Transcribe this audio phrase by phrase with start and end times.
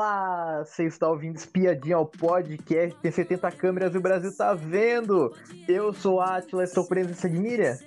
[0.00, 5.30] Olá, você está ouvindo Espiadinha ao podcast, tem 70 câmeras e o Brasil tá vendo.
[5.68, 7.78] Eu sou Atila, estou preso de Miriam.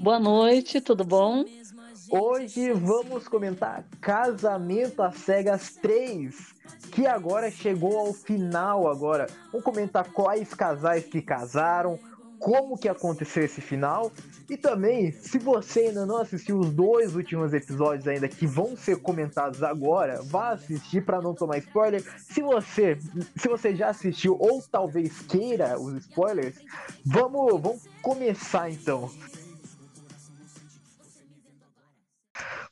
[0.00, 1.44] Boa noite, tudo bom?
[2.10, 6.34] Hoje vamos comentar Casamento às Cegas 3,
[6.90, 9.28] que agora chegou ao final agora.
[9.52, 12.00] Vamos comentar quais casais que casaram,
[12.44, 14.12] como que aconteceu esse final
[14.50, 19.00] e também, se você ainda não assistiu os dois últimos episódios ainda que vão ser
[19.00, 22.02] comentados agora, vá assistir para não tomar spoiler.
[22.18, 22.98] Se você,
[23.34, 26.56] se você já assistiu ou talvez queira os spoilers,
[27.02, 29.10] vamos, vamos começar então.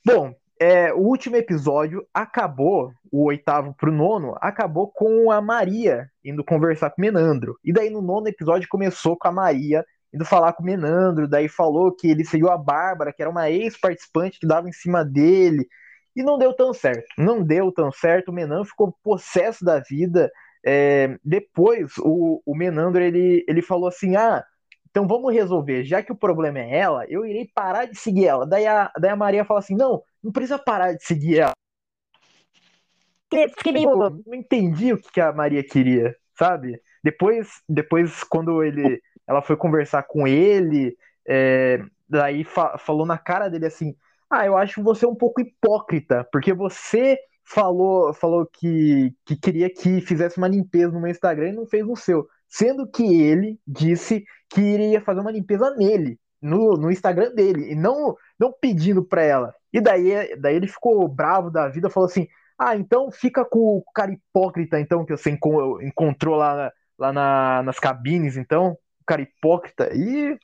[0.05, 6.43] Bom, é, o último episódio acabou, o oitavo pro nono, acabou com a Maria indo
[6.43, 7.59] conversar com Menandro.
[7.63, 11.95] E daí no nono episódio começou com a Maria indo falar com Menandro, daí falou
[11.95, 15.67] que ele seguiu a Bárbara, que era uma ex-participante que dava em cima dele.
[16.15, 17.05] E não deu tão certo.
[17.15, 18.29] Não deu tão certo.
[18.29, 20.31] O Menandro ficou possesso da vida.
[20.65, 24.43] É, depois, o, o Menandro ele, ele falou assim: ah,
[24.89, 25.83] então vamos resolver.
[25.83, 28.47] Já que o problema é ela, eu irei parar de seguir ela.
[28.47, 31.53] Daí a, daí a Maria fala assim: não, não precisa parar de seguir ela.
[34.05, 36.79] Eu não entendi o que a Maria queria, sabe?
[37.03, 40.95] Depois, depois quando ele, ela foi conversar com ele,
[41.27, 43.95] é, daí fa falou na cara dele assim:
[44.29, 50.01] Ah, eu acho você um pouco hipócrita, porque você falou, falou que, que queria que
[50.01, 52.27] fizesse uma limpeza no meu Instagram e não fez no seu.
[52.47, 57.75] Sendo que ele disse que iria fazer uma limpeza nele, no, no Instagram dele, e
[57.75, 59.53] não, não pedindo pra ela.
[59.71, 63.83] E daí, daí ele ficou bravo da vida, falou assim: Ah, então fica com o
[63.93, 69.89] cara hipócrita, então, que você encontrou lá, lá na, nas cabines, então, o cara hipócrita.
[69.93, 70.37] E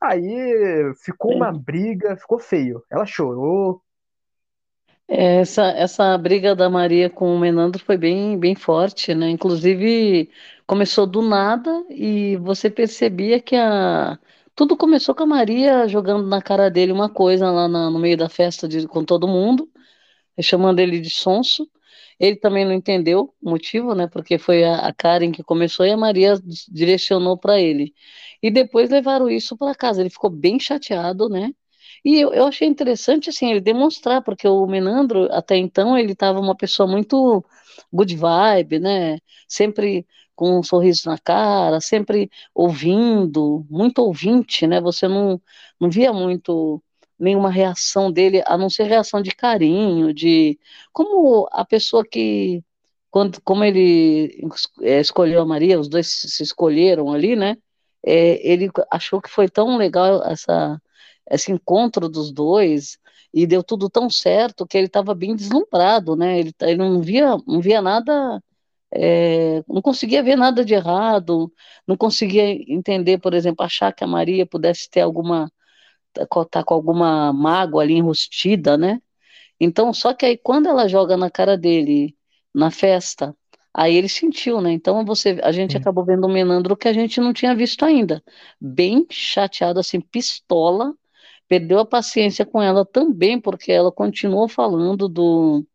[0.00, 2.82] aí ficou uma briga, ficou feio.
[2.90, 3.82] Ela chorou.
[5.08, 9.28] Essa, essa briga da Maria com o Menandro foi bem, bem forte, né?
[9.28, 10.30] Inclusive,
[10.66, 14.18] começou do nada e você percebia que a
[14.54, 18.16] tudo começou com a Maria jogando na cara dele uma coisa lá na, no meio
[18.16, 19.68] da festa de, com todo mundo,
[20.40, 21.68] chamando ele de sonso.
[22.18, 24.06] Ele também não entendeu o motivo, né?
[24.06, 26.34] Porque foi a, Karen que começou e a Maria
[26.68, 27.92] direcionou para ele.
[28.42, 30.00] E depois levaram isso para casa.
[30.00, 31.52] Ele ficou bem chateado, né?
[32.04, 36.40] E eu, eu achei interessante, assim, ele demonstrar, porque o Menandro, até então, ele estava
[36.40, 37.44] uma pessoa muito
[37.92, 39.18] good vibe, né?
[39.48, 44.80] Sempre com um sorriso na cara, sempre ouvindo, muito ouvinte, né?
[44.80, 45.40] Você não,
[45.80, 46.82] não via muito
[47.22, 50.58] nenhuma reação dele, a não ser reação de carinho, de
[50.92, 52.62] como a pessoa que
[53.10, 54.40] quando como ele
[54.82, 57.56] é, escolheu a Maria, os dois se escolheram ali, né?
[58.04, 60.80] É, ele achou que foi tão legal essa
[61.30, 62.98] esse encontro dos dois
[63.32, 66.40] e deu tudo tão certo que ele estava bem deslumbrado, né?
[66.40, 68.42] Ele, ele não via não via nada
[68.94, 71.50] é, não conseguia ver nada de errado,
[71.86, 75.50] não conseguia entender, por exemplo, achar que a Maria pudesse ter alguma,
[76.50, 79.00] tá, com alguma mágoa ali enrustida, né?
[79.60, 82.16] Então, só que aí quando ela joga na cara dele
[82.54, 83.36] na festa,
[83.74, 84.72] aí ele sentiu, né?
[84.72, 88.22] Então você, a gente acabou vendo um Menandro que a gente não tinha visto ainda,
[88.60, 90.94] bem chateado, assim, pistola,
[91.48, 95.66] perdeu a paciência com ela também, porque ela continuou falando do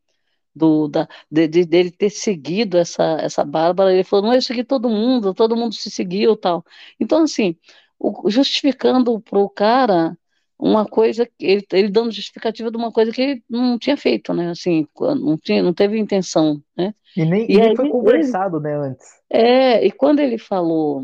[0.57, 4.63] do, da, de, de, dele ter seguido essa, essa Bárbara, ele falou, não, eu segui
[4.63, 6.65] todo mundo, todo mundo se seguiu tal.
[6.99, 7.55] Então, assim,
[7.99, 10.17] o, justificando para o cara
[10.59, 14.49] uma coisa, ele, ele dando justificativa de uma coisa que ele não tinha feito, né,
[14.49, 16.93] assim, não, tinha, não teve intenção, né.
[17.15, 19.07] E nem, e, e nem foi conversado, ele, né, antes.
[19.29, 21.03] É, e quando ele falou,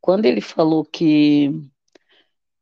[0.00, 1.50] quando ele falou que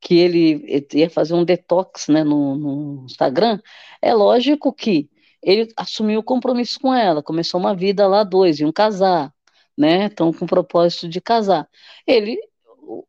[0.00, 3.60] que ele ia fazer um detox, né, no, no Instagram,
[4.00, 5.10] é lógico que
[5.42, 9.32] ele assumiu o compromisso com ela, começou uma vida lá dois, iam casar,
[9.76, 10.06] né?
[10.06, 11.68] Estão com o propósito de casar.
[12.06, 12.38] Ele,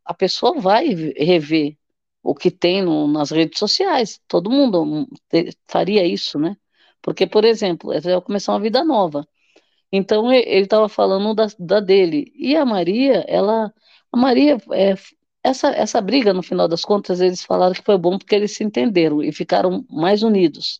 [0.05, 0.87] a pessoa vai
[1.17, 1.77] rever
[2.23, 4.19] o que tem no, nas redes sociais.
[4.27, 5.07] Todo mundo
[5.67, 6.55] faria isso, né?
[7.01, 9.27] Porque, por exemplo, vai começar uma vida nova.
[9.91, 12.31] Então ele estava falando da, da, dele.
[12.35, 13.73] E a Maria, ela.
[14.11, 14.95] A Maria, é,
[15.43, 18.63] essa, essa briga, no final das contas, eles falaram que foi bom porque eles se
[18.63, 20.79] entenderam e ficaram mais unidos.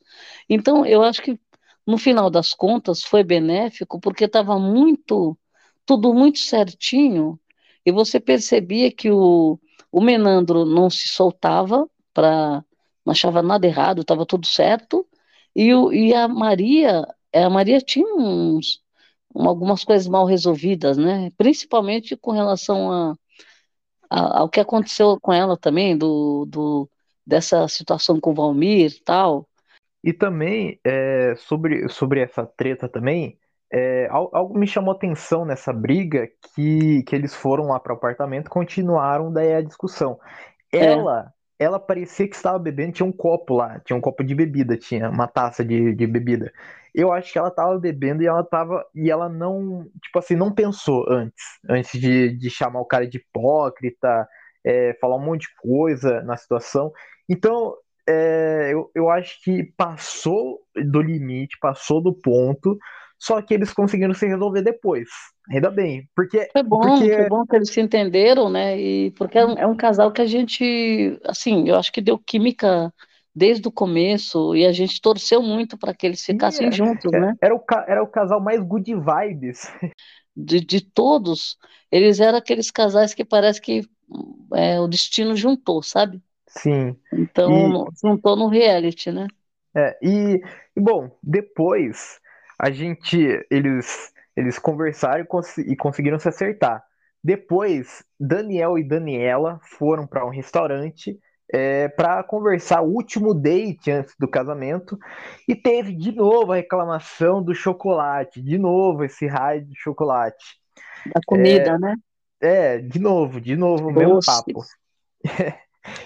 [0.50, 1.40] Então, eu acho que,
[1.86, 5.38] no final das contas, foi benéfico porque estava muito,
[5.86, 7.40] tudo muito certinho
[7.86, 9.60] e você percebia que o,
[9.92, 12.64] o Menandro não se soltava para
[13.06, 15.08] não achava nada errado, estava tudo certo,
[15.56, 17.04] e, o, e a Maria,
[17.34, 18.82] a Maria tinha uns,
[19.34, 21.32] algumas coisas mal resolvidas, né?
[21.36, 23.16] Principalmente com relação a
[24.12, 26.90] ao que aconteceu com ela também, do, do,
[27.26, 29.48] dessa situação com o Valmir e tal.
[30.04, 33.40] E também, é, sobre, sobre essa treta também,
[33.74, 38.50] é, algo me chamou atenção nessa briga que, que eles foram lá para o apartamento
[38.50, 40.20] continuaram daí a discussão.
[40.74, 40.86] É.
[40.86, 44.76] Ela ela parecia que estava bebendo, tinha um copo lá, tinha um copo de bebida,
[44.76, 46.52] tinha uma taça de, de bebida.
[46.94, 48.84] Eu acho que ela estava bebendo e ela tava.
[48.96, 53.20] E ela não, tipo assim, não pensou antes, antes de, de chamar o cara de
[53.20, 54.28] hipócrita,
[54.66, 56.92] é, falar um monte de coisa na situação.
[57.30, 57.76] Então,
[58.10, 62.76] é, eu, eu acho que passou do limite, passou do ponto,
[63.22, 65.08] só que eles conseguiram se resolver depois.
[65.52, 67.14] Ainda bem, porque foi bom, porque...
[67.14, 68.82] foi bom que eles se entenderam, né?
[68.82, 72.18] E porque é um, é um, casal que a gente, assim, eu acho que deu
[72.18, 72.92] química
[73.34, 77.36] desde o começo e a gente torceu muito para que eles ficassem é, juntos, né?
[77.40, 79.72] Era o, era o casal mais good vibes.
[80.34, 81.58] De, de todos,
[81.92, 83.86] eles eram aqueles casais que parece que
[84.56, 86.24] é, o destino juntou, sabe?
[86.48, 86.96] Sim.
[87.12, 88.00] Então, e...
[88.02, 89.28] juntou no reality, né?
[89.76, 90.42] É, e,
[90.74, 92.21] e bom, depois
[92.62, 93.18] a gente,
[93.50, 96.84] eles, eles conversaram e, cons e conseguiram se acertar.
[97.24, 101.20] Depois, Daniel e Daniela foram para um restaurante
[101.52, 104.96] é, para conversar o último date antes do casamento
[105.48, 110.60] e teve de novo a reclamação do chocolate, de novo esse raio de chocolate.
[111.08, 111.96] Da comida, é, né?
[112.40, 114.64] É, de novo, de novo, o mesmo papo.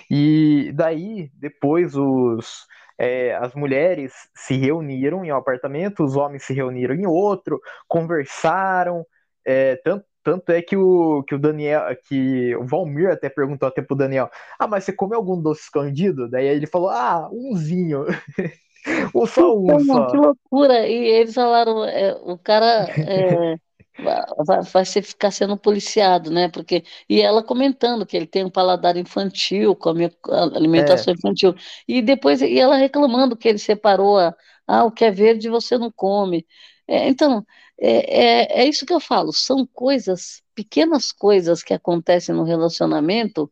[0.10, 2.66] e daí, depois, os,
[2.98, 9.06] é, as mulheres se reuniram em um apartamento, os homens se reuniram em outro, conversaram,
[9.46, 13.82] é, tanto, tanto é que o, que o Daniel, que o Valmir até perguntou até
[13.82, 16.30] pro Daniel, ah, mas você come algum doce escondido?
[16.30, 18.06] Daí ele falou, ah, umzinho.
[19.14, 20.08] Ou só um só.
[20.08, 20.88] Que loucura!
[20.88, 23.56] E eles falaram, é, o cara é,
[24.00, 26.50] vai, vai ficar sendo policiado, né?
[26.50, 30.12] Porque e ela comentando que ele tem um paladar infantil, come
[30.54, 31.18] alimentação é.
[31.18, 31.56] infantil,
[31.88, 34.36] e depois e ela reclamando que ele separou a,
[34.68, 36.46] ah, o que é verde você não come.
[36.88, 37.46] É, então
[37.80, 43.50] é, é, é isso que eu falo, são coisas, pequenas coisas que acontecem no relacionamento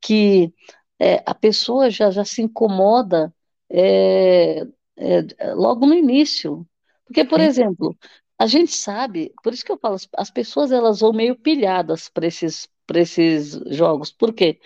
[0.00, 0.52] que
[0.98, 3.34] é, a pessoa já, já se incomoda
[3.70, 4.66] é,
[4.96, 6.66] é, logo no início.
[7.04, 7.96] Porque, por exemplo,
[8.38, 12.26] a gente sabe, por isso que eu falo, as pessoas elas vão meio pilhadas para
[12.26, 14.12] esses, esses jogos.
[14.12, 14.60] Por quê?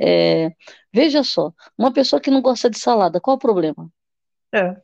[0.00, 0.52] É,
[0.92, 3.90] veja só, uma pessoa que não gosta de salada, qual o problema?
[4.52, 4.76] É.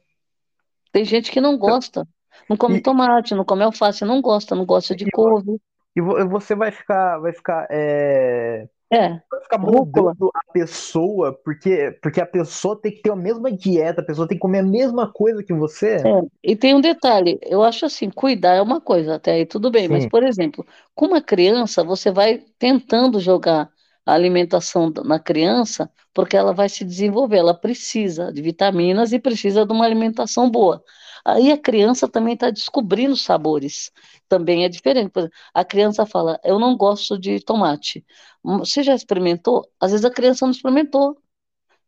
[0.92, 2.06] Tem gente que não gosta,
[2.48, 5.60] não come e, tomate, não come alface, não gosta, não gosta de couve.
[5.94, 12.20] E você vai ficar, vai ficar é, é, vai ficar mudando a pessoa, porque, porque
[12.20, 15.12] a pessoa tem que ter a mesma dieta, a pessoa tem que comer a mesma
[15.12, 15.96] coisa que você.
[15.96, 19.70] É, e tem um detalhe, eu acho assim, cuidar é uma coisa, até aí tudo
[19.70, 19.92] bem, Sim.
[19.92, 23.68] mas, por exemplo, com uma criança, você vai tentando jogar
[24.04, 29.66] a alimentação na criança, porque ela vai se desenvolver, ela precisa de vitaminas e precisa
[29.66, 30.82] de uma alimentação boa.
[31.28, 33.90] Aí a criança também está descobrindo sabores.
[34.28, 35.12] Também é diferente.
[35.52, 38.06] a criança fala, eu não gosto de tomate.
[38.44, 39.68] Hum, você já experimentou?
[39.80, 41.18] Às vezes a criança não experimentou.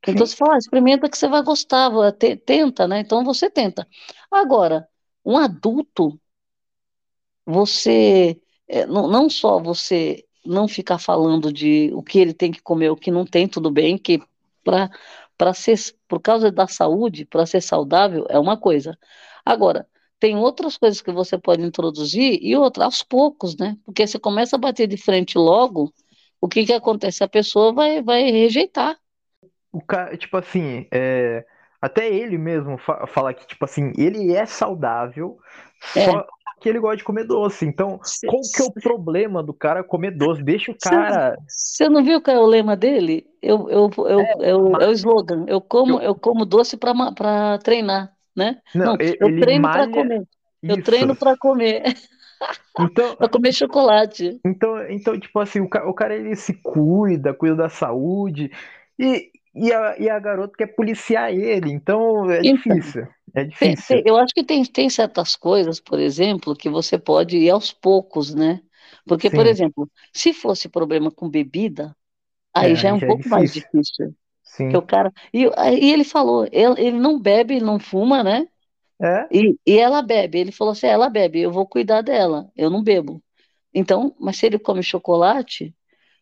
[0.08, 1.90] Então você fala, ah, experimenta que você vai gostar,
[2.44, 3.00] tenta, né?
[3.00, 3.86] Então você tenta.
[4.30, 4.88] Agora,
[5.24, 6.18] um adulto,
[7.46, 12.62] você é, não, não só você não ficar falando de o que ele tem que
[12.62, 14.20] comer, o que não tem, tudo bem, que
[14.64, 14.90] para
[15.38, 18.98] para ser por causa da saúde, para ser saudável é uma coisa.
[19.44, 19.86] Agora,
[20.20, 23.76] tem outras coisas que você pode introduzir e outras aos poucos, né?
[23.84, 25.92] Porque você começa a bater de frente logo,
[26.40, 27.22] o que que acontece?
[27.22, 28.98] A pessoa vai, vai rejeitar.
[29.72, 31.44] O cara, tipo assim, é,
[31.80, 35.38] até ele mesmo fa fala que, tipo assim, ele é saudável,
[35.96, 36.04] é.
[36.04, 36.26] só
[36.60, 37.64] que ele gosta de comer doce.
[37.64, 40.42] Então, qual que é o problema do cara comer doce?
[40.42, 41.36] Deixa o cara.
[41.46, 43.26] Você não viu qual é o lema dele?
[43.40, 44.82] Eu, eu, eu, é, eu, mas...
[44.84, 45.44] é o slogan.
[45.46, 46.14] Eu como, eu...
[46.14, 48.58] como doce para treinar né?
[48.72, 49.84] Não, não eu treino malha...
[49.84, 50.22] para comer.
[50.62, 50.78] Isso.
[50.78, 51.82] Eu treino para comer.
[52.80, 54.38] Então, para comer chocolate.
[54.46, 58.52] Então, então tipo assim, o cara, o cara ele se cuida, cuida da saúde
[58.96, 63.08] e, e, a, e a garota quer policiar ele, então é então, difícil.
[63.34, 64.02] É difícil.
[64.02, 67.72] Tem, eu acho que tem, tem certas coisas, por exemplo, que você pode ir aos
[67.72, 68.60] poucos, né?
[69.06, 69.36] Porque, Sim.
[69.36, 71.96] por exemplo, se fosse problema com bebida,
[72.54, 74.14] aí é, já é um já é pouco é mais difícil.
[74.42, 74.70] Sim.
[74.70, 75.12] Que o cara.
[75.32, 78.48] E, e ele falou, ele, ele não bebe, ele não fuma, né?
[79.00, 79.28] É?
[79.30, 80.38] E, e ela bebe.
[80.38, 83.22] Ele falou assim: ela bebe, eu vou cuidar dela, eu não bebo.
[83.72, 85.74] Então, mas se ele come chocolate,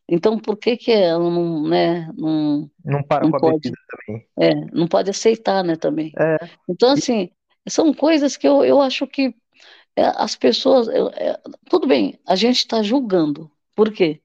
[0.08, 3.76] então por que que ela não, né, não, não para não com pode, a bebida
[3.88, 4.26] também?
[4.38, 6.12] É, não pode aceitar, né, também.
[6.18, 6.36] É.
[6.68, 7.30] Então, assim,
[7.68, 9.34] são coisas que eu, eu acho que
[9.96, 13.50] é, as pessoas, é, tudo bem, a gente está julgando.
[13.75, 14.20] Por quê?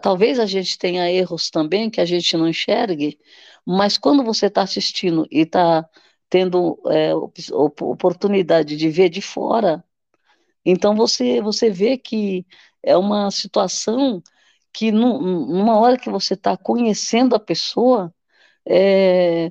[0.00, 3.18] talvez a gente tenha erros também que a gente não enxergue,
[3.64, 5.86] mas quando você está assistindo e está
[6.30, 9.84] tendo é, oportunidade de ver de fora,
[10.64, 12.46] então você, você vê que
[12.82, 14.22] é uma situação
[14.76, 18.12] que numa hora que você está conhecendo a pessoa,
[18.68, 19.50] é,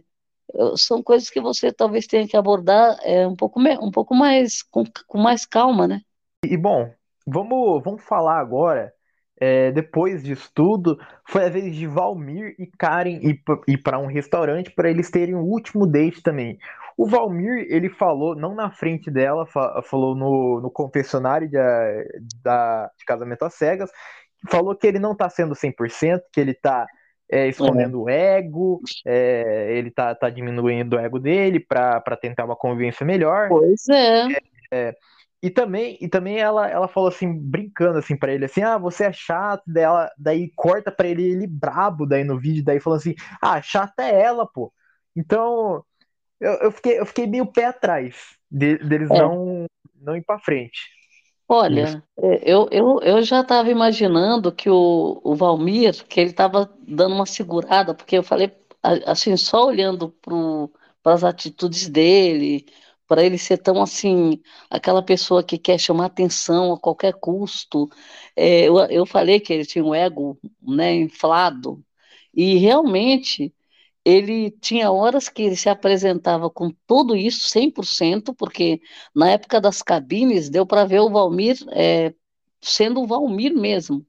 [0.77, 4.83] são coisas que você talvez tenha que abordar é, um, pouco, um pouco mais com,
[5.07, 6.01] com mais calma, né?
[6.43, 6.93] E bom,
[7.25, 8.93] vamos, vamos falar agora.
[9.37, 10.95] É, depois disso tudo,
[11.27, 13.19] foi a vez de Valmir e Karen
[13.67, 16.59] ir para um restaurante para eles terem o último date também.
[16.95, 21.57] O Valmir, ele falou, não na frente dela, falou no, no confessionário de,
[22.41, 23.89] da, de casamento às cegas,
[24.49, 26.85] falou que ele não tá sendo 100%, que ele tá
[27.29, 32.55] é, escondendo o ego, é, ele tá, tá diminuindo o ego dele para tentar uma
[32.55, 33.49] convivência melhor.
[33.49, 34.27] Pois é.
[34.71, 34.95] é
[35.45, 39.03] e também, e também ela, ela falou assim, brincando assim para ele, assim, ah, você
[39.05, 43.01] é chato, daí, ela, daí corta para ele, ele brabo daí no vídeo, daí falando
[43.01, 44.73] assim, ah, chata é ela, pô.
[45.15, 45.83] Então,
[46.39, 48.15] eu, eu, fiquei, eu fiquei meio pé atrás
[48.49, 49.19] de, deles é.
[49.19, 49.67] não,
[50.01, 50.79] não ir para frente.
[51.47, 56.65] Olha, é, eu, eu, eu já estava imaginando que o, o Valmir, que ele estava
[56.87, 58.51] dando uma segurada, porque eu falei,
[59.05, 60.09] assim, só olhando
[61.03, 62.65] para as atitudes dele,
[63.07, 67.87] para ele ser tão assim, aquela pessoa que quer chamar atenção a qualquer custo.
[68.35, 71.83] É, eu, eu falei que ele tinha um ego né, inflado,
[72.33, 73.54] e realmente
[74.05, 78.79] ele tinha horas que ele se apresentava com tudo isso, 100%, porque
[79.15, 82.13] na época das cabines deu para ver o Valmir é,
[82.61, 84.05] sendo o Valmir mesmo,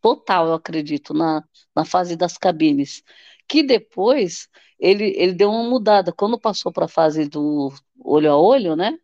[0.00, 3.02] total, eu acredito, na, na fase das cabines.
[3.48, 4.48] Que depois
[4.78, 6.12] ele, ele deu uma mudada.
[6.12, 8.98] Quando passou para a fase do olho a olho, né?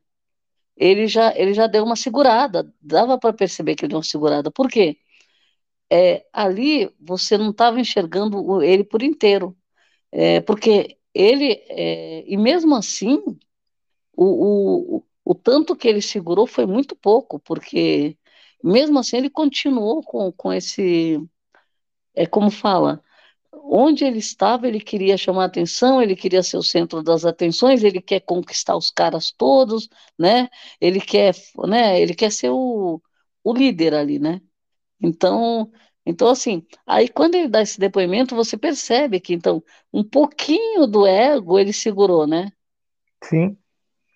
[0.76, 4.50] Ele já, ele já deu uma segurada, dava para perceber que ele deu uma segurada.
[4.50, 4.98] Por quê?
[5.90, 9.56] É, ali você não estava enxergando ele por inteiro
[10.12, 13.22] é, porque ele, é, e mesmo assim,
[14.16, 18.16] o, o, o tanto que ele segurou foi muito pouco, porque
[18.62, 21.18] mesmo assim ele continuou com, com esse,
[22.14, 23.02] é como fala,
[23.52, 28.00] onde ele estava, ele queria chamar atenção, ele queria ser o centro das atenções, ele
[28.02, 29.88] quer conquistar os caras todos,
[30.18, 30.48] né?
[30.80, 31.34] Ele quer,
[31.66, 32.00] né?
[32.00, 33.00] Ele quer ser o,
[33.44, 34.40] o líder ali, né?
[35.00, 35.70] Então,
[36.04, 41.06] então, assim, aí quando ele dá esse depoimento, você percebe que, então, um pouquinho do
[41.06, 42.50] ego ele segurou, né?
[43.22, 43.56] Sim.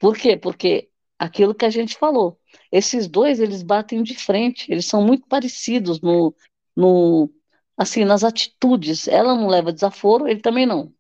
[0.01, 0.37] Por quê?
[0.37, 2.39] Porque aquilo que a gente falou,
[2.73, 6.35] esses dois, eles batem de frente, eles são muito parecidos no,
[6.75, 7.31] no
[7.77, 9.07] assim, nas atitudes.
[9.07, 10.93] Ela não leva desaforo, ele também não.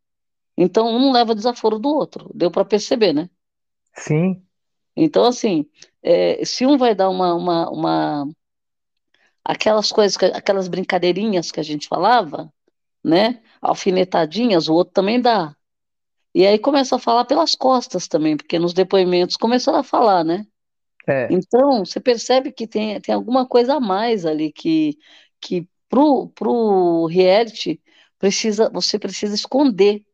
[0.56, 3.28] Então, um não leva desaforo do outro, deu para perceber, né?
[3.94, 4.42] Sim.
[4.96, 5.66] Então, assim,
[6.02, 8.28] é, se um vai dar uma, uma, uma
[9.46, 12.52] aquelas coisas, aquelas brincadeirinhas que a gente falava,
[13.02, 13.40] né?
[13.62, 15.54] Alfinetadinhas, o outro também dá.
[16.34, 20.44] E aí começa a falar pelas costas também, porque nos depoimentos começaram a falar, né?
[21.08, 21.28] É.
[21.30, 24.98] Então, você percebe que tem, tem alguma coisa a mais ali que,
[25.40, 27.80] que pro, pro reality
[28.18, 30.04] precisa, você precisa esconder.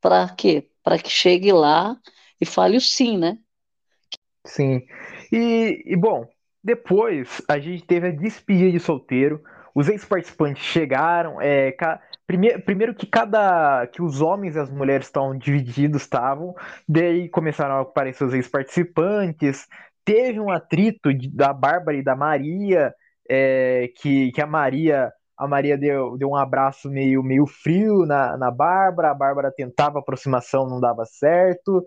[0.00, 0.70] Para quê?
[0.82, 1.94] Para que chegue lá
[2.40, 3.38] e fale o sim, né?
[4.46, 4.80] Sim.
[5.30, 6.26] E, e bom,
[6.62, 9.42] depois, a gente teve a despedida de solteiro.
[9.74, 11.40] Os ex-participantes chegaram.
[11.40, 12.00] É, ca...
[12.26, 13.86] primeiro, primeiro que cada.
[13.86, 16.54] que os homens e as mulheres estão divididos estavam.
[16.88, 19.66] Daí começaram a aparecer os ex-participantes.
[20.04, 22.92] Teve um atrito de, da Bárbara e da Maria.
[23.28, 28.36] É, que, que a Maria a Maria deu, deu um abraço meio, meio frio na,
[28.36, 31.82] na Bárbara, a Bárbara tentava aproximação, não dava certo.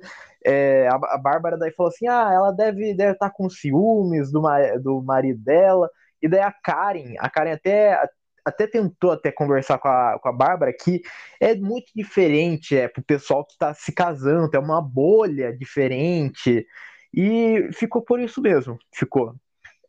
[0.45, 4.31] É, a, a Bárbara daí falou assim: ah, ela deve, deve estar tá com ciúmes
[4.31, 4.41] do,
[4.81, 5.89] do marido dela.
[6.21, 7.99] E daí a Karen, a Karen até,
[8.45, 11.01] até tentou até conversar com a, com a Bárbara que
[11.39, 16.65] é muito diferente é, pro pessoal que está se casando, é uma bolha diferente.
[17.13, 19.35] E ficou por isso mesmo, ficou.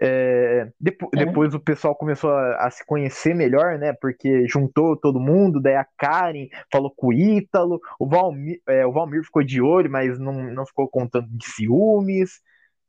[0.01, 1.25] É, depois, é.
[1.25, 3.93] depois o pessoal começou a, a, se conhecer melhor, né?
[3.93, 8.93] Porque juntou todo mundo, daí a Karen falou com o Ítalo, o Valmir, é, o
[8.93, 12.41] Valmir ficou de olho, mas não, não ficou contando de ciúmes.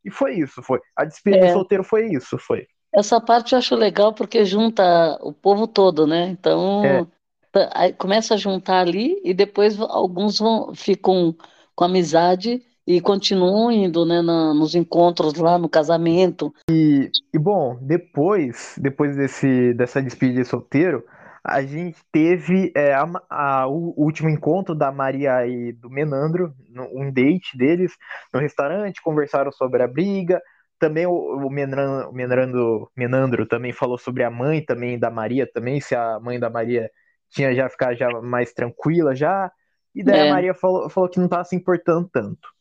[0.03, 0.79] E foi isso, foi.
[0.95, 1.53] A despedida é.
[1.53, 2.67] solteiro foi isso, foi.
[2.93, 6.27] Essa parte eu acho legal porque junta o povo todo, né?
[6.27, 7.05] Então é.
[7.51, 11.35] tá, começa a juntar ali e depois alguns vão ficam
[11.75, 16.53] com amizade e continuam indo, né, na, nos encontros lá no casamento.
[16.69, 21.03] E, e bom, depois, depois desse, dessa despedida de solteiro,
[21.43, 26.53] a gente teve é, a, a, o último encontro da Maria e do Menandro,
[26.91, 27.93] um date deles
[28.33, 30.41] no restaurante, conversaram sobre a briga.
[30.79, 35.79] Também o, o Menandro, Menandro, Menandro também falou sobre a mãe também da Maria também,
[35.79, 36.89] se a mãe da Maria
[37.29, 39.51] tinha já ficado já mais tranquila já.
[39.93, 40.29] E daí é.
[40.29, 42.54] a Maria falou, falou que não estava se importando tanto.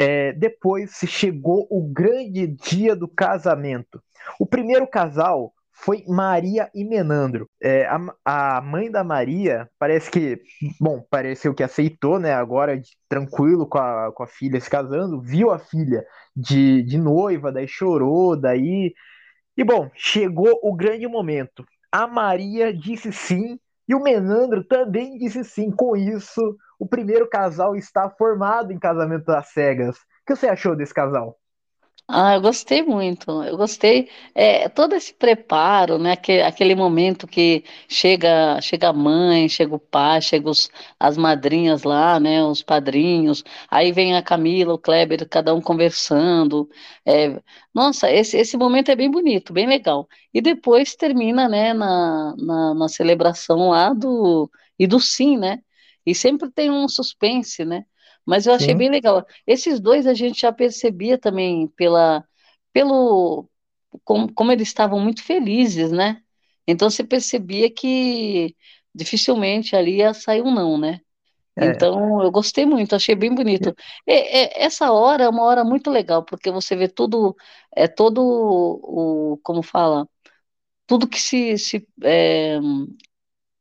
[0.00, 4.02] É, depois chegou o grande dia do casamento.
[4.38, 7.46] O primeiro casal foi Maria e Menandro.
[7.62, 10.40] É, a, a, mãe da Maria parece que,
[10.80, 12.32] bom, pareceu que aceitou, né?
[12.32, 12.80] Agora
[13.10, 16.02] tranquilo com a, com a filha se casando, viu a filha
[16.34, 18.94] de, de noiva, daí chorou, daí.
[19.54, 21.62] E bom, chegou o grande momento.
[21.92, 23.58] A Maria disse sim
[23.90, 25.68] e o Menandro também disse sim.
[25.68, 29.96] Com isso, o primeiro casal está formado em casamento às cegas.
[29.96, 31.39] O que você achou desse casal?
[32.12, 33.30] Ah, eu gostei muito.
[33.44, 36.12] Eu gostei é, todo esse preparo, né?
[36.12, 41.84] Aquele, aquele momento que chega, chega a mãe, chega o pai, chega os, as madrinhas
[41.84, 42.42] lá, né?
[42.44, 43.44] Os padrinhos.
[43.70, 46.68] Aí vem a Camila, o Kleber, cada um conversando.
[47.06, 47.40] É,
[47.72, 50.08] nossa, esse, esse momento é bem bonito, bem legal.
[50.34, 51.72] E depois termina, né?
[51.72, 55.60] Na, na, na celebração lá do e do sim, né?
[56.04, 57.84] E sempre tem um suspense, né?
[58.30, 59.26] Mas eu achei Sim, bem legal.
[59.46, 62.24] Esses dois a gente já percebia também pela,
[62.72, 63.48] pelo,
[64.04, 66.22] como, como eles estavam muito felizes, né?
[66.66, 68.56] Então você percebia que
[68.94, 71.00] dificilmente ali ia sair um não, né?
[71.56, 71.90] é.
[71.90, 73.74] Então eu gostei muito, achei bem bonito.
[74.06, 77.36] E- e- essa hora é uma hora muito legal, porque você vê tudo,
[77.76, 80.08] é todo o, como fala,
[80.86, 82.58] tudo que se, se é,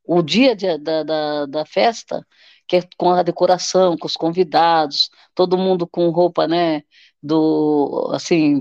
[0.03, 2.25] o dia de- da, da, da festa,
[2.69, 6.83] que é com a decoração, com os convidados, todo mundo com roupa, né,
[7.21, 8.59] do, assim,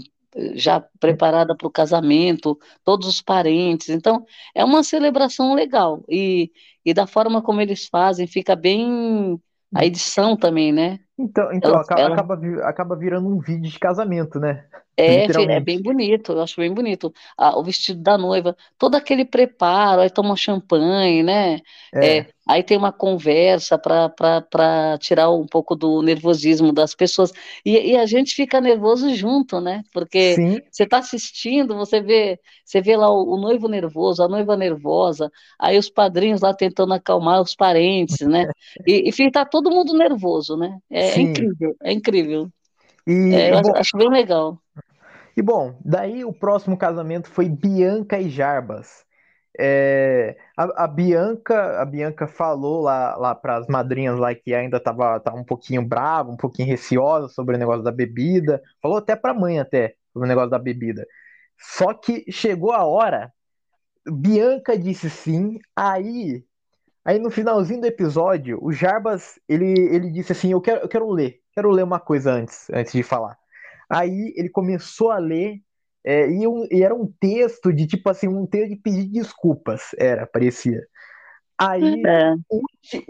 [0.55, 3.89] já preparada para o casamento, todos os parentes.
[3.91, 4.25] Então,
[4.55, 6.03] é uma celebração legal.
[6.09, 6.51] E,
[6.85, 9.41] e da forma como eles fazem, fica bem.
[9.75, 10.99] A edição também, né?
[11.19, 12.35] Então, então Ela, acaba, ela acaba,
[12.69, 14.69] acaba virando um vídeo de casamento, né?
[15.01, 17.13] É, é bem bonito, eu acho bem bonito.
[17.37, 21.61] Ah, o vestido da noiva, todo aquele preparo, aí toma champanhe, né?
[21.93, 27.33] É, É, aí tem uma conversa para tirar um pouco do nervosismo das pessoas.
[27.65, 29.85] E, e a gente fica nervoso junto, né?
[29.93, 34.29] Porque sim, você está assistindo, você vê, você vê lá o, o noivo nervoso, a
[34.29, 38.49] noiva nervosa, aí os padrinhos lá tentando acalmar os parentes, né?
[38.87, 40.79] E, e fica todo mundo nervoso, né?
[40.91, 41.23] É, é sim.
[41.23, 42.53] incrível, é incrível.
[43.31, 44.61] É, E, acho bom, acho bem legal.
[45.37, 49.05] e bom, daí o próximo casamento foi Bianca e Jarbas.
[49.61, 54.79] É, a, a Bianca, a Bianca falou lá, lá para as madrinhas lá que ainda
[54.79, 58.63] estava tava um pouquinho brava, um pouquinho receosa sobre o negócio da bebida.
[58.83, 61.07] Falou até para a mãe até sobre o negócio da bebida.
[61.59, 63.33] Só que chegou a hora,
[64.07, 65.59] Bianca disse sim.
[65.77, 66.45] Aí,
[67.05, 71.11] aí no finalzinho do episódio, o Jarbas ele, ele disse assim, eu quero, eu quero
[71.11, 73.37] ler, quero ler uma coisa antes, antes de falar.
[73.89, 75.61] Aí ele começou a ler,
[76.05, 79.91] é, e, um- e era um texto de tipo assim, um texto de pedir desculpas,
[79.99, 80.83] era, parecia.
[81.59, 82.35] Aí É.
[82.51, 82.63] o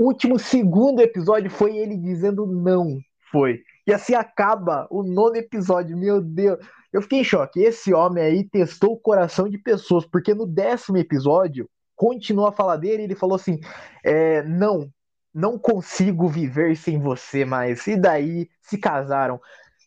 [0.06, 2.98] último segundo episódio foi ele dizendo não,
[3.30, 3.60] foi.
[3.86, 6.58] E assim acaba o nono episódio, meu Deus.
[6.92, 7.60] Eu fiquei em choque.
[7.60, 11.68] Esse homem aí testou o coração de pessoas, porque no décimo episódio
[11.98, 13.60] continuou a falar dele e ele falou assim:
[14.04, 14.90] é, não,
[15.34, 17.86] não consigo viver sem você mais.
[17.88, 19.40] E daí se casaram.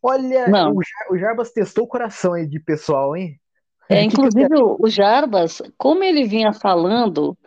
[0.03, 3.39] Olha, Não, o, Jar- o Jarbas testou o coração aí de pessoal, hein?
[3.89, 7.37] é, que, que inclusive o, o Jarbas, como ele vinha falando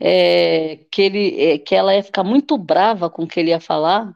[0.00, 3.60] é, que ele, é, que ela ia ficar muito brava com o que ele ia
[3.60, 4.14] falar,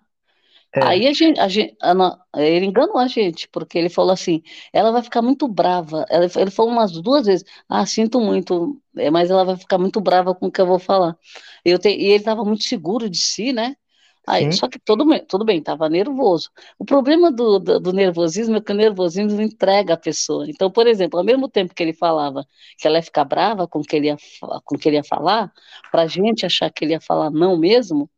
[0.74, 1.92] É, aí a gente, a gente- a
[2.42, 6.04] ele enganou a gente, porque ele falou assim, ela vai ficar muito brava.
[6.08, 10.00] Ela- Ele falou umas duas vezes, ah, sinto muito, é, mas ela vai ficar muito
[10.00, 11.16] brava com o que eu vou falar.
[11.64, 13.76] Eu te- e ele estava muito seguro de si, né?
[14.26, 16.50] Aí, sim, só que tudo, bem- tudo bem, estava nervoso.
[16.78, 20.44] O problema do, do, do nervosismo é que o nervosismo entrega a pessoa.
[20.48, 22.46] Então, por exemplo, ao mesmo tempo que ele falava
[22.78, 24.16] que ela ia ficar brava com o que ele ia,
[24.64, 25.50] com o que ele ia falar,
[25.90, 28.10] para a gente achar que ele ia falar não mesmo,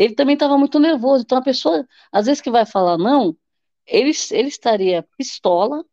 [0.00, 1.24] ele também estava muito nervoso.
[1.24, 3.36] Então, a pessoa, às vezes que vai falar não,
[3.86, 5.84] ele, ele estaria pistola,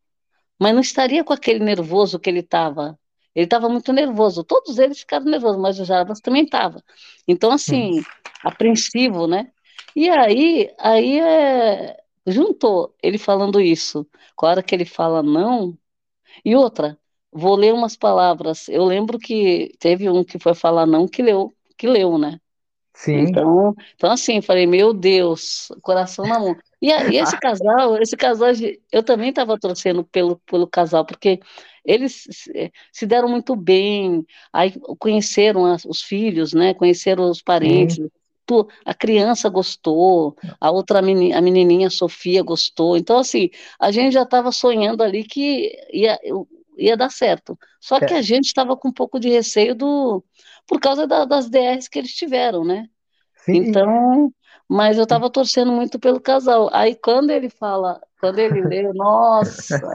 [0.58, 2.98] mas não estaria com aquele nervoso que ele estava.
[3.34, 4.42] Ele estava muito nervoso.
[4.42, 6.82] Todos eles ficaram nervosos, mas o Jarbas também estava.
[7.26, 8.02] Então, assim,
[8.42, 9.52] apreensivo, né?
[9.94, 15.76] E aí, aí é, juntou ele falando isso, com a hora que ele fala não,
[16.44, 16.98] e outra,
[17.30, 18.68] vou ler umas palavras.
[18.68, 22.40] Eu lembro que teve um que foi falar não que leu, que leu, né?
[22.94, 23.40] Sim.
[23.40, 26.56] Então, então assim, falei, meu Deus, coração na mão.
[26.80, 28.50] E, e esse casal, esse casal,
[28.92, 31.40] eu também estava torcendo pelo, pelo casal, porque
[31.84, 32.24] eles
[32.92, 36.74] se deram muito bem, aí conheceram as- os filhos, né?
[36.74, 37.98] Conheceram os Sim, parentes.
[38.46, 42.96] tu- A criança gostou, a outra meni- a menininha, a Sofia, gostou.
[42.96, 46.18] Então, assim, a gente já estava sonhando ali que ia,
[46.78, 47.58] ia dar certo.
[47.80, 50.24] Só que é, a gente estava com um pouco de receio do,
[50.66, 52.88] por causa da- das DRs que eles tiveram, né?
[53.34, 54.32] sim, Então,
[54.68, 56.70] mas eu tava torcendo muito pelo casal.
[56.74, 59.86] Aí quando ele fala, quando ele lê, nossa.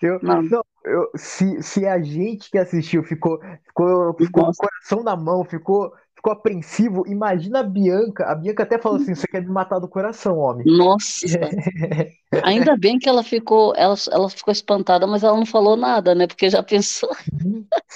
[0.00, 0.42] Eu, não.
[0.50, 5.16] não eu, se, se a gente que assistiu ficou, ficou, ficou com o coração na
[5.16, 8.24] mão, ficou, ficou apreensivo, imagina a Bianca.
[8.24, 10.64] A Bianca até falou assim: você quer me matar do coração, homem.
[10.66, 11.26] Nossa!
[12.42, 16.26] Ainda bem que ela ficou, ela, ela ficou espantada, mas ela não falou nada, né?
[16.26, 17.10] Porque já pensou.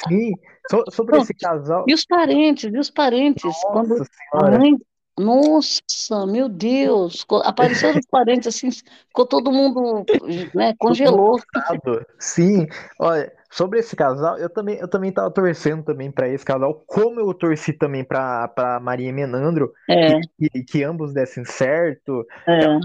[0.09, 0.33] Sim,
[0.71, 1.85] so, sobre esse casal.
[1.87, 3.45] E os parentes, e os parentes?
[3.45, 4.57] Nossa quando senhora.
[4.57, 4.77] a mãe
[5.19, 7.27] nossa, meu Deus!
[7.45, 10.07] Apareceram os parentes assim, ficou todo mundo,
[10.55, 11.39] né, congelou.
[12.19, 12.67] Sim,
[12.99, 17.21] olha, sobre esse casal, eu também, eu também tava torcendo também para esse casal, como
[17.21, 20.19] eu torci também para Maria e Menandro, é.
[20.39, 22.27] que, que, ambos dessem certo.
[22.49, 22.65] É.
[22.65, 22.79] É,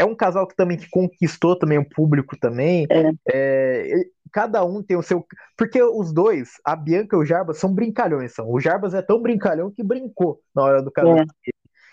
[0.00, 0.04] é.
[0.04, 2.84] um casal que também que conquistou também o público também.
[2.90, 3.12] É.
[3.32, 3.94] é
[4.32, 5.24] cada um tem o seu.
[5.56, 8.34] Porque os dois, a Bianca e o Jarbas, são brincalhões.
[8.34, 8.50] São.
[8.50, 11.32] O Jarbas é tão brincalhão que brincou na hora do casamento.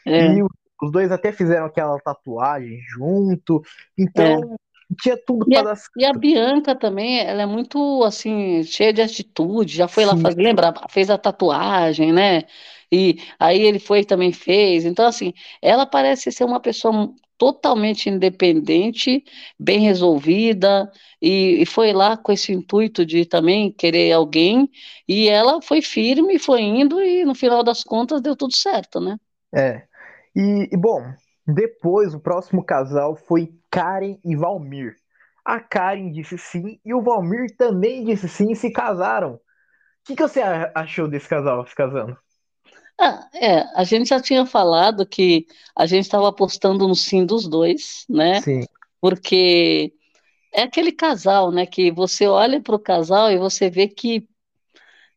[0.07, 0.33] É.
[0.33, 3.61] E os dois até fizeram aquela tatuagem junto.
[3.95, 4.55] Então.
[4.93, 9.75] Tinha tudo para dar E a Bianca também, ela é muito, assim, cheia de atitude.
[9.75, 10.09] Já foi Sim.
[10.09, 10.73] lá fazer, lembra?
[10.89, 12.43] Fez a tatuagem, né?
[12.91, 14.85] E aí ele foi e também fez.
[14.85, 19.23] Então, assim, ela parece ser uma pessoa totalmente independente,
[19.59, 20.89] bem resolvida,
[21.21, 24.69] e, e, foi lá com esse intuito de também querer alguém,
[25.07, 29.17] e ela foi firme, foi indo, e no final das contas deu tudo certo, né?
[29.53, 29.83] É.
[30.35, 31.01] E, e bom,
[31.45, 34.95] depois o próximo casal foi Karen e Valmir.
[35.43, 39.33] A Karen disse sim, e o Valmir também disse sim e se casaram.
[39.33, 39.39] O
[40.05, 40.41] que, que você
[40.75, 42.17] achou desse casal se casando?
[42.99, 47.47] Ah, é, a gente já tinha falado que a gente estava apostando no sim dos
[47.47, 48.41] dois, né?
[48.41, 48.65] Sim.
[49.01, 49.93] Porque
[50.53, 51.65] é aquele casal, né?
[51.65, 54.27] Que você olha para o casal e você vê que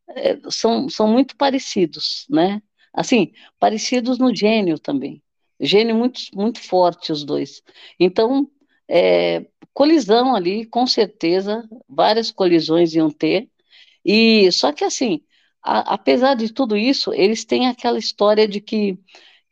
[0.09, 2.63] é, são, são muito parecidos, né?
[2.93, 5.23] Assim, parecidos no gênio também.
[5.61, 7.63] Gênio muito, muito forte, os dois.
[7.99, 8.49] Então,
[8.89, 13.49] é, colisão ali, com certeza, várias colisões iam ter.
[14.05, 15.21] E só que assim,
[15.63, 18.99] a, apesar de tudo isso, eles têm aquela história de que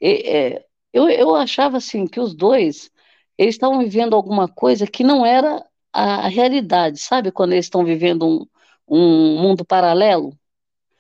[0.01, 2.91] é, é, eu, eu achava assim que os dois
[3.37, 7.33] eles estavam vivendo alguma coisa que não era a, a realidade, sabe?
[7.33, 8.47] Quando eles estão vivendo um,
[8.89, 10.33] um mundo paralelo.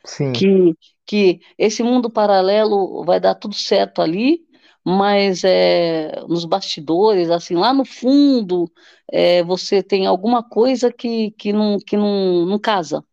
[0.04, 0.32] Sim.
[0.32, 0.74] Que,
[1.06, 4.40] que esse mundo paralelo vai dar tudo certo ali,
[4.84, 8.70] mas é, nos bastidores, assim, lá no fundo,
[9.10, 13.04] é, você tem alguma coisa que, que, não, que não, não casa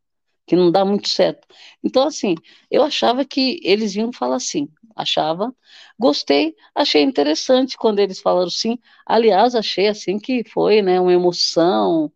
[0.45, 1.47] que não dá muito certo.
[1.83, 2.35] Então, assim,
[2.69, 5.55] eu achava que eles iam falar sim, achava,
[5.97, 8.77] gostei, achei interessante quando eles falaram sim.
[9.05, 12.11] Aliás, achei assim que foi, né, uma emoção,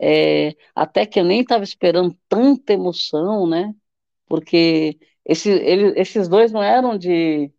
[0.00, 3.74] é, até que eu nem estava esperando tanta emoção, né,
[4.26, 7.52] porque esse, ele, esses dois não eram de,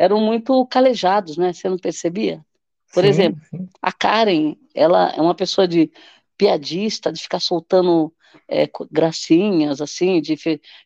[0.00, 2.42] eram muito calejados, né, você não percebia?
[2.90, 3.68] Por sim, exemplo, sim.
[3.82, 5.92] a Karen, ela é uma pessoa de
[6.38, 8.10] piadista, de ficar soltando
[8.48, 10.36] é, gracinhas, assim, de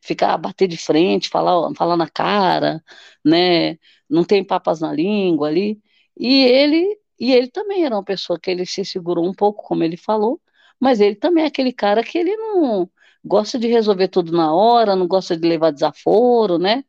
[0.03, 2.83] ficar, bater de frente, falar, falar na cara,
[3.23, 3.77] né?
[4.09, 5.79] Não tem papas na língua ali.
[6.19, 9.81] E ele, e ele também era uma pessoa que ele se segurou um pouco, como
[9.83, 10.41] ele falou,
[10.79, 12.89] mas ele também é aquele cara que ele não
[13.23, 16.83] gosta de resolver tudo na hora, não gosta de levar desaforo, né?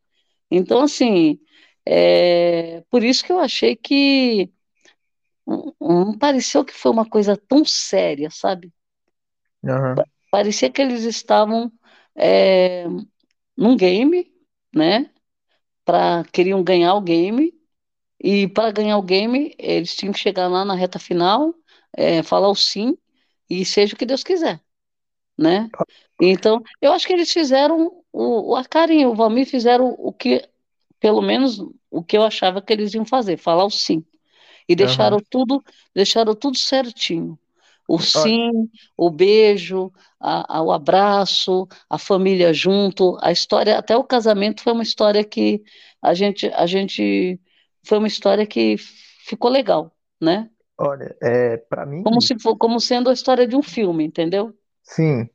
[0.51, 1.39] Então, assim,
[1.87, 4.51] é, por isso que eu achei que
[5.81, 8.73] não pareceu que foi uma coisa tão séria, sabe?
[9.63, 9.95] Uhum.
[10.31, 11.73] Parecia que eles estavam
[12.15, 12.85] é,
[13.57, 14.33] num game,
[14.75, 15.11] né?
[15.85, 17.55] Pra, queriam ganhar o game,
[18.21, 21.55] e para ganhar o game, eles tinham que chegar lá na reta final,
[21.93, 22.97] é, falar o sim,
[23.49, 24.61] e seja o que Deus quiser,
[25.39, 25.69] né?
[26.21, 30.43] Então, eu acho que eles fizeram, o, a Karen e o Valmir fizeram o que,
[31.07, 34.05] pelo menos, o que eu achava que eles iam fazer, falar o sim.
[34.69, 35.23] E deixaram uhum.
[35.31, 35.65] tudo,
[35.95, 37.39] deixaram tudo certinho.
[37.87, 38.51] O sim,
[38.97, 44.73] o beijo, a, a, o abraço, a família junto, a história, até o casamento foi
[44.73, 45.63] uma história que
[46.03, 47.41] a gente, a gente
[47.85, 50.51] foi uma história que ficou legal, né?
[50.77, 52.03] Olha, é, para mim.
[52.03, 54.53] Como se for, como sendo a história de um filme, entendeu?
[54.83, 55.31] Sim.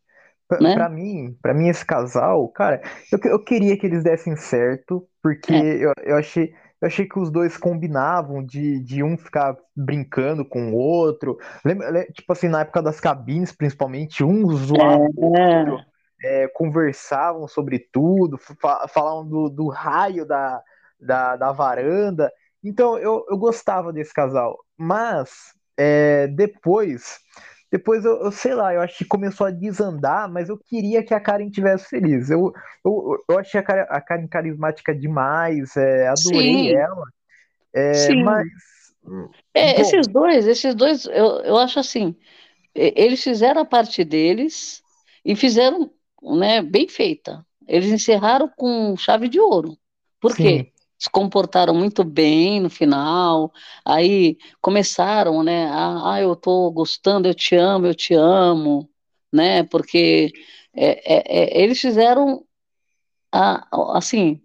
[0.60, 0.74] Né?
[0.74, 5.54] Para mim, para mim esse casal, cara, eu, eu queria que eles dessem certo, porque
[5.54, 5.86] é.
[5.86, 10.72] eu, eu achei eu achei que os dois combinavam de, de um ficar brincando com
[10.72, 11.38] o outro.
[11.64, 15.60] Lembra, tipo assim, na época das cabines, principalmente, um zoava o é.
[15.60, 15.86] outro,
[16.24, 18.40] é, conversavam sobre tudo,
[18.90, 20.60] falavam do, do raio da,
[21.00, 22.32] da, da, varanda.
[22.64, 24.58] Então eu, eu gostava desse casal.
[24.76, 27.20] Mas é, depois
[27.72, 31.14] depois eu, eu, sei lá, eu acho que começou a desandar, mas eu queria que
[31.14, 32.30] a Karen tivesse feliz.
[32.30, 32.52] Eu,
[32.84, 36.76] eu, eu achei a Karen, a Karen carismática demais, é, adorei Sim.
[36.76, 37.06] ela.
[37.74, 38.24] É, Sim.
[38.24, 38.48] mas.
[39.54, 42.16] É, Bom, esses dois, esses dois, eu, eu acho assim,
[42.76, 44.82] eles fizeram a parte deles
[45.24, 47.46] e fizeram, né, bem feita.
[47.68, 49.78] Eles encerraram com chave de ouro.
[50.20, 50.72] Por quê?
[51.02, 53.52] Se comportaram muito bem no final,
[53.84, 58.88] aí começaram, né, a, ah, eu tô gostando, eu te amo, eu te amo,
[59.34, 60.32] né, porque
[60.76, 62.46] é, é, é, eles fizeram,
[63.32, 64.40] a, assim,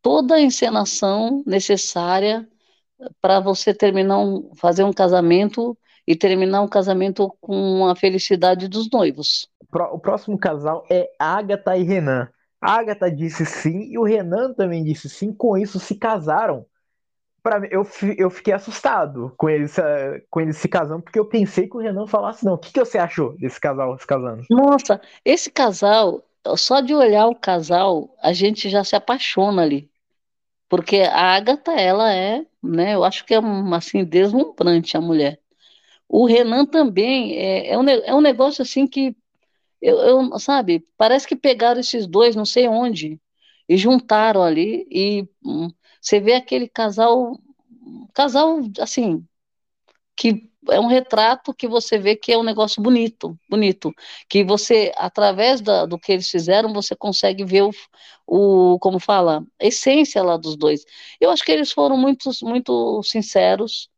[0.00, 2.48] toda a encenação necessária
[3.20, 8.88] para você terminar um, fazer um casamento e terminar um casamento com a felicidade dos
[8.88, 9.48] noivos.
[9.72, 12.28] O próximo casal é Agatha e Renan.
[12.60, 15.32] A Agatha disse sim e o Renan também disse sim.
[15.32, 16.66] Com isso, se casaram.
[17.42, 21.24] Pra mim, eu, eu fiquei assustado com eles, eh, com eles se casando, porque eu
[21.24, 22.54] pensei que o Renan falasse não.
[22.54, 24.42] O que, que você achou desse casal se casando?
[24.50, 26.22] Nossa, esse casal,
[26.56, 29.88] só de olhar o casal, a gente já se apaixona ali.
[30.68, 33.38] Porque a Agatha, ela é, né, eu acho que é
[33.74, 35.40] assim, deslumbrante a mulher.
[36.08, 39.16] O Renan também é, é um, é um negócio assim que
[39.80, 43.20] eu, eu, sabe, parece que pegaram esses dois, não sei onde,
[43.68, 47.38] e juntaram ali, e hum, você vê aquele casal,
[48.14, 49.26] casal assim,
[50.16, 53.92] que é um retrato que você vê que é um negócio bonito, bonito,
[54.28, 57.70] que você, através da- do que eles fizeram, você consegue ver o,
[58.26, 60.84] o, como fala, a essência lá dos dois.
[61.20, 63.88] Eu acho que eles foram muito, muito sinceros,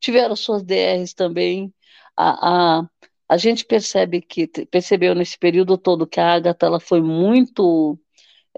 [0.00, 1.72] tiveram suas DRs também,
[2.16, 2.90] a, a,
[3.30, 7.96] a gente percebe que, percebeu nesse período todo que a Agatha, ela foi muito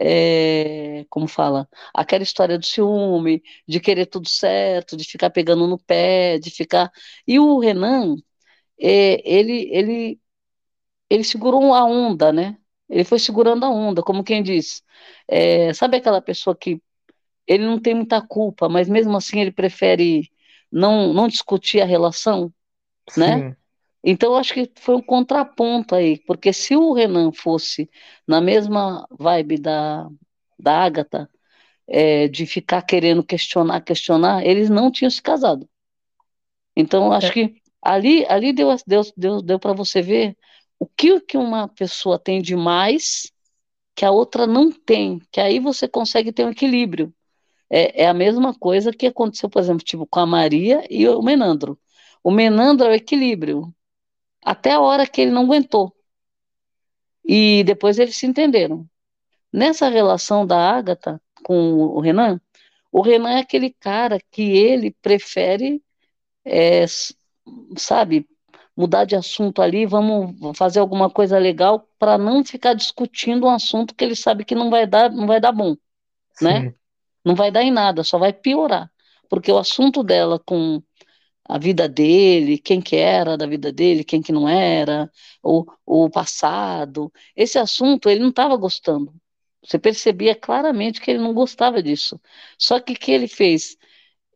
[0.01, 5.79] é, como fala, aquela história do ciúme, de querer tudo certo, de ficar pegando no
[5.79, 6.91] pé, de ficar.
[7.27, 8.17] E o Renan,
[8.81, 10.21] é, ele, ele,
[11.11, 12.57] ele segurou a onda, né?
[12.89, 14.83] Ele foi segurando a onda, como quem diz.
[15.29, 16.81] É, sabe aquela pessoa que
[17.47, 20.31] ele não tem muita culpa, mas mesmo assim ele prefere
[20.71, 22.51] não, não discutir a relação,
[23.19, 23.51] né?
[23.51, 23.57] Sim,
[24.05, 27.89] Então, acho que foi um contraponto aí, porque se o Renan fosse
[28.27, 30.09] na mesma vibe da,
[30.59, 31.31] da Agatha,
[31.87, 35.69] é, de ficar querendo questionar, questionar, eles não tinham se casado.
[36.77, 40.37] Então, acho é, que ali, ali deu, deu, deu, deu para você ver
[40.79, 43.31] o que, que uma pessoa tem de mais
[43.95, 47.15] que a outra não tem, que aí você consegue ter um equilíbrio.
[47.71, 51.23] É, é a mesma coisa que aconteceu, por exemplo, tipo, com a Maria e o
[51.23, 51.79] Menandro.
[52.23, 53.75] O Menandro é o equilíbrio,
[54.45, 55.95] até a hora que ele não aguentou.
[57.25, 58.87] E depois eles se entenderam.
[59.53, 62.41] Nessa relação da Agatha com o Renan,
[62.91, 65.83] o Renan é aquele cara que ele prefere,
[66.45, 66.85] é,
[67.77, 68.27] sabe,
[68.77, 73.95] mudar de assunto ali, vamos fazer alguma coisa legal para não ficar discutindo um assunto
[73.95, 75.77] que ele sabe que não vai dar, não vai dar bom,
[76.41, 76.61] né?
[76.63, 76.75] sim.
[77.25, 78.91] Não vai dar em nada, só vai piorar.
[79.29, 80.83] Porque o assunto dela com
[81.45, 85.11] a vida dele, quem que era da vida dele, quem que não era,
[85.43, 87.13] o, o passado.
[87.37, 89.15] Esse assunto ele não estava gostando.
[89.65, 92.21] Você percebia claramente que ele não gostava disso.
[92.59, 93.77] Só que o que ele fez?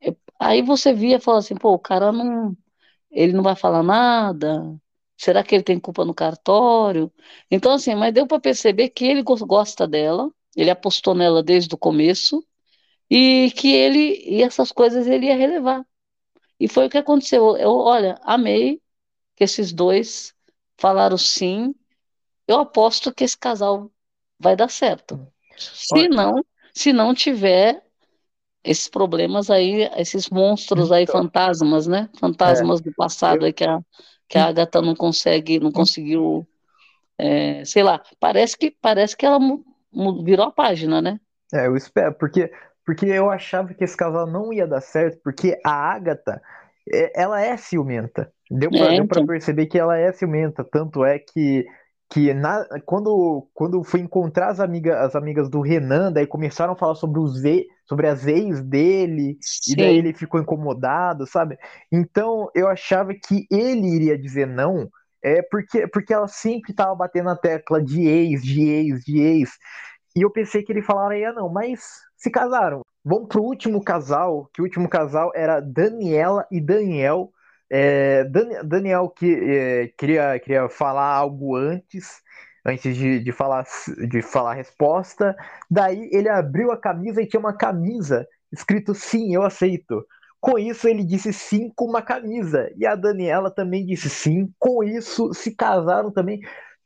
[0.02, 2.56] É, Aí você via e falava assim, pô, o cara não,
[3.10, 4.62] ele não vai falar nada.
[5.18, 7.12] Será que ele tem culpa no cartório?
[7.50, 11.74] Então, assim, mas deu para perceber que ele gos- gosta dela, ele apostou nela desde
[11.74, 12.44] o começo
[13.10, 15.84] e que ele, e essas coisas ele ia relevar.
[16.60, 17.56] E foi o que aconteceu.
[17.56, 18.80] Eu, olha, amei
[19.36, 20.34] que esses dois
[20.78, 21.74] falaram sim.
[22.48, 23.90] Eu aposto que esse casal
[24.38, 25.20] vai dar certo.
[25.56, 27.82] Se não, se não tiver
[28.64, 32.10] esses problemas aí, esses monstros aí, Então, fantasmas, né?
[32.44, 33.80] é, Fantasmas do passado eu, aí que a,
[34.28, 36.46] que a Agatha não consegue, não conseguiu,
[37.18, 39.38] é, sei lá, parece que parece que ela
[40.24, 41.20] virou a página, né?
[41.54, 42.50] é, eu espero, porque,
[42.86, 46.40] porque eu achava que esse casal não ia dar certo, porque a Agatha,
[46.90, 48.32] é, ela é ciumenta.
[48.50, 51.66] Deu pra, É, deu pra então, perceber que ela é ciumenta, tanto é que,
[52.08, 56.76] que na, quando, quando fui encontrar as, amiga, as amigas do Renan, daí começaram a
[56.76, 61.58] falar sobre os e, sobre as ex dele, e daí sim, ele ficou incomodado, sabe?
[61.90, 64.88] Então eu achava que ele iria dizer não,
[65.22, 69.50] é porque, porque ela sempre tava batendo na tecla de ex, de ex, de ex.
[70.14, 71.80] E eu pensei que ele falaria não, mas
[72.26, 72.80] se casaram.
[73.04, 77.30] Vamos pro último casal, que o último casal era Daniela e Daniel.
[77.70, 82.20] É, Dan- Daniel que é, queria, queria falar algo antes,
[82.64, 83.64] antes de, de falar
[84.08, 85.36] de falar a resposta.
[85.70, 90.04] Daí ele abriu a camisa e tinha uma camisa escrito sim, eu aceito.
[90.40, 92.72] Com isso ele disse sim com uma camisa.
[92.76, 94.52] E a Daniela também disse sim.
[94.58, 96.40] Com isso se casaram também.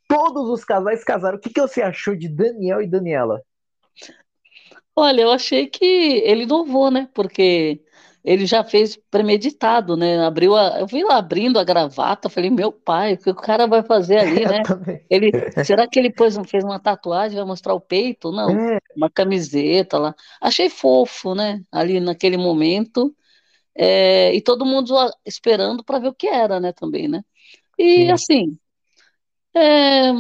[0.07, 1.39] Todos os casais casaram.
[1.39, 3.41] O que, que você achou de Daniel e Daniela?
[5.01, 7.09] Olha, eu achei que ele inovou, né?
[7.15, 7.81] Porque
[8.23, 10.23] ele já fez premeditado, né?
[10.23, 13.67] Abriu a, eu vi lá abrindo a gravata, falei, meu pai, o que o cara
[13.67, 14.63] vai fazer ali, né?
[15.09, 15.31] Ele,
[15.65, 18.31] será que ele pôs, fez uma tatuagem, vai mostrar o peito?
[18.31, 18.79] Não, é.
[18.95, 20.15] uma camiseta lá.
[20.39, 21.63] Achei fofo, né?
[21.73, 23.17] Ali naquele momento.
[23.75, 26.73] É, e todo mundo esperando para ver o que era, né?
[26.75, 27.25] Também, né?
[27.79, 28.11] E Sim.
[28.11, 28.59] assim,
[29.55, 30.11] é,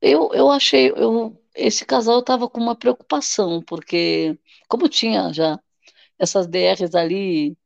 [0.00, 4.38] eu, eu achei, eu, esse casal estava com uma preocupação, porque
[4.68, 5.58] como tinha já
[6.18, 7.56] essas DRs ali,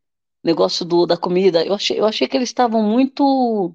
[0.44, 3.74] negócio do, da comida, eu achei, eu achei que eles estavam muito,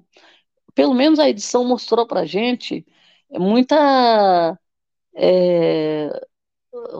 [0.74, 2.86] pelo menos a edição mostrou pra gente,
[3.30, 4.58] muita,
[5.14, 6.10] é,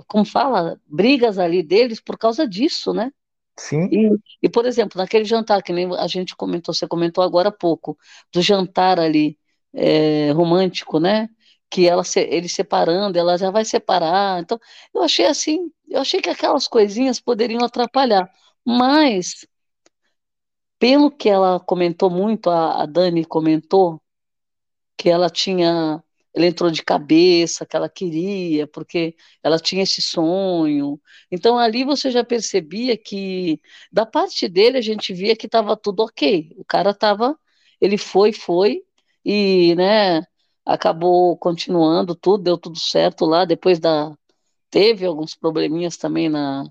[0.09, 3.13] como fala, brigas ali deles por causa disso, né?
[3.57, 3.89] Sim.
[3.91, 4.11] E,
[4.43, 7.97] e, por exemplo, naquele jantar que nem a gente comentou, você comentou agora há pouco,
[8.33, 9.39] do jantar ali,
[9.73, 11.29] é, romântico, né?
[11.75, 14.41] Que ela ele separando, ela já vai separar.
[14.41, 14.59] Então,
[14.95, 18.31] eu achei assim, eu achei que aquelas coisinhas poderiam atrapalhar,
[18.65, 19.45] mas
[20.79, 24.01] pelo que ela comentou muito, a, a Dani comentou
[24.97, 26.03] que ela tinha,
[26.35, 31.01] ela entrou de cabeça, que ela queria, porque ela tinha esse sonho.
[31.31, 33.61] Então ali você já percebia que
[33.93, 36.55] da parte dele a gente via que estava tudo ok.
[36.59, 37.39] O cara estava,
[37.81, 38.83] ele foi, foi
[39.25, 40.23] e, né,
[40.65, 44.17] acabou continuando tudo, deu tudo certo lá, depois da,
[44.71, 46.65] teve alguns probleminhas também na,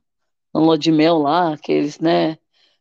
[0.54, 2.38] no lua de mel lá, que eles, né,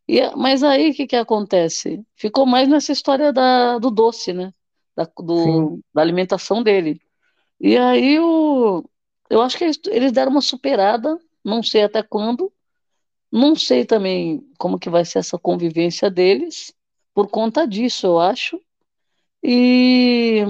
[0.08, 2.04] e, mas aí o que que acontece?
[2.16, 4.52] Ficou mais nessa história da, do doce, né,
[4.96, 7.00] da, do, da alimentação dele,
[7.60, 8.84] e aí o,
[9.30, 12.52] eu acho que eles, eles deram uma superada, não sei até quando,
[13.30, 16.74] não sei também como que vai ser essa convivência deles,
[17.14, 18.60] por conta disso, eu acho,
[19.42, 20.44] e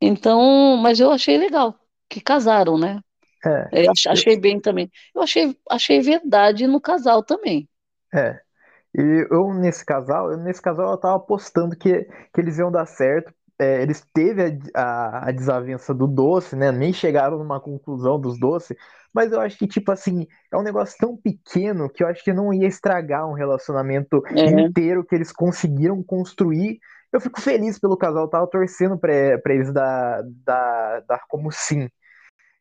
[0.00, 1.74] então, mas eu achei legal
[2.08, 3.00] que casaram, né?
[3.44, 4.90] É, eu achei bem também.
[5.14, 7.68] Eu achei, achei verdade no casal também.
[8.12, 8.40] É.
[8.96, 12.86] E eu nesse casal, eu, nesse casal eu tava apostando que, que eles iam dar
[12.86, 13.32] certo.
[13.60, 14.42] É, eles teve
[14.74, 16.70] a, a, a, desavença do doce, né?
[16.72, 18.76] Nem chegaram numa conclusão dos doces,
[19.12, 22.32] mas eu acho que, tipo assim, é um negócio tão pequeno que eu acho que
[22.32, 24.44] não ia estragar um relacionamento é.
[24.44, 26.78] inteiro que eles conseguiram construir
[27.12, 31.88] eu fico feliz pelo casal, tava torcendo pra eles dar, dar, dar como sim.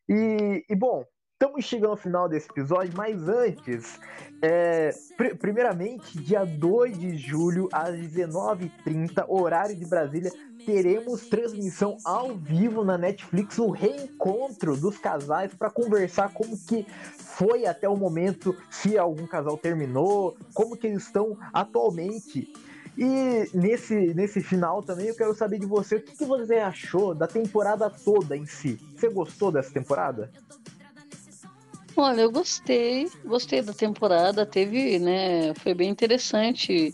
[0.10, 4.00] E, e bom, estamos chegando ao final desse episódio, mas antes,
[4.42, 10.32] é, pr primeiramente, dia 2 de julho, às 19h30, horário de Brasília,
[10.66, 16.86] teremos transmissão ao vivo na Netflix, o reencontro dos casais para conversar como que
[17.18, 22.52] foi até o momento, se algum casal terminou, como que eles estão atualmente.
[22.98, 27.14] E nesse, nesse final também eu quero saber de você o que, que você achou
[27.14, 28.80] da temporada toda em si.
[28.96, 30.32] Você gostou dessa temporada?
[31.96, 36.94] Olha, eu gostei, gostei da temporada, teve, né, foi bem interessante.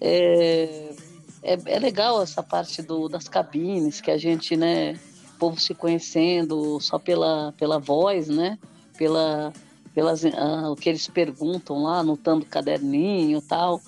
[0.00, 0.94] É,
[1.42, 4.94] é, é legal essa parte do, das cabines, que a gente, né,
[5.34, 8.58] o povo se conhecendo só pela, pela voz, né,
[8.96, 9.52] pela,
[9.94, 13.80] pelas, ah, o que eles perguntam lá, anotando caderninho e tal.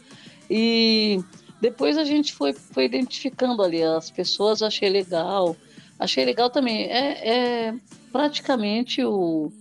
[0.51, 1.21] E
[1.61, 5.57] depois a gente foi, foi identificando ali as pessoas, achei legal.
[5.99, 6.85] Achei legal também.
[6.87, 7.29] É,
[7.69, 7.75] é
[8.11, 9.53] praticamente o,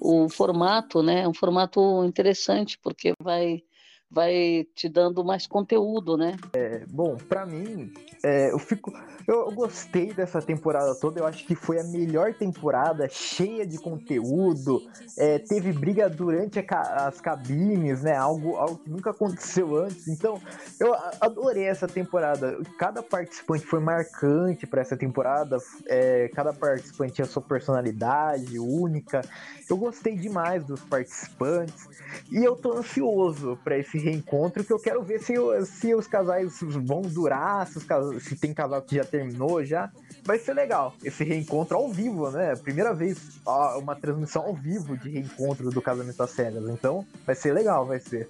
[0.00, 1.26] o formato, né?
[1.28, 3.62] Um formato interessante, porque vai
[4.10, 6.36] vai te dando mais conteúdo, né?
[6.52, 8.92] É, bom, para mim, é, eu fico,
[9.26, 11.20] eu, gostei dessa temporada toda.
[11.20, 14.82] Eu acho que foi a melhor temporada, cheia de conteúdo.
[15.18, 18.16] É, teve briga durante a, as cabines, né?
[18.16, 20.08] Algo, algo que nunca aconteceu antes.
[20.08, 20.40] Então,
[20.80, 22.58] eu adorei essa temporada.
[22.78, 25.58] Cada participante foi marcante para essa temporada.
[25.86, 29.22] É, cada participante tinha sua personalidade única.
[29.68, 31.88] Eu gostei demais dos participantes
[32.30, 35.34] e eu tô ansioso para esse reencontro que eu quero ver se,
[35.66, 39.90] se os casais vão durar, se, os, se tem casal que já terminou já.
[40.24, 42.56] Vai ser legal esse reencontro ao vivo, né?
[42.56, 46.66] Primeira vez ó, uma transmissão ao vivo de reencontro do Casamento às Cegas.
[46.68, 48.28] Então vai ser legal, vai ser.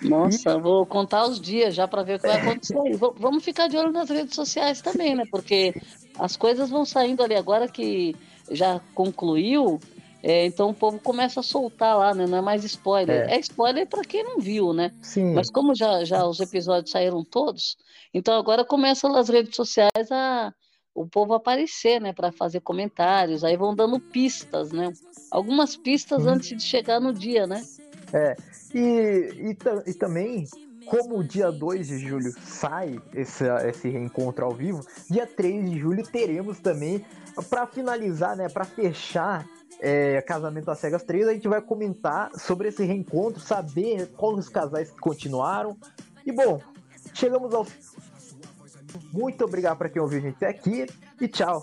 [0.00, 0.60] Nossa, e...
[0.60, 2.74] vou contar os dias já para ver o que vai acontecer.
[3.18, 5.24] Vamos ficar de olho nas redes sociais também, né?
[5.30, 5.74] Porque
[6.18, 8.16] as coisas vão saindo ali agora que
[8.50, 9.80] já concluiu.
[10.26, 12.26] É, então o povo começa a soltar lá, né?
[12.26, 13.28] Não é mais spoiler.
[13.28, 14.90] É, é spoiler para quem não viu, né?
[15.02, 15.34] Sim.
[15.34, 17.76] Mas como já, já os episódios saíram todos,
[18.12, 20.50] então agora começa nas redes sociais a
[20.94, 22.14] o povo aparecer, né?
[22.14, 23.44] Para fazer comentários.
[23.44, 24.92] Aí vão dando pistas, né?
[25.30, 27.62] Algumas pistas antes de chegar no dia, né?
[28.10, 28.34] É.
[28.72, 30.46] E, e, e também
[30.86, 35.78] como o dia 2 de julho sai esse, esse reencontro ao vivo, dia 3 de
[35.78, 37.04] julho teremos também,
[37.50, 39.46] para finalizar, né, para fechar
[39.84, 44.48] é, Casamento às Cegas 3, a gente vai comentar sobre esse reencontro, saber quais os
[44.48, 45.76] casais que continuaram.
[46.24, 46.58] E bom,
[47.12, 47.66] chegamos ao.
[49.12, 50.86] Muito obrigado para quem ouviu a gente até aqui
[51.20, 51.62] e tchau.